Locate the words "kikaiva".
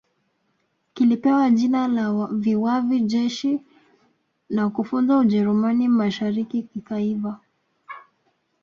6.63-7.39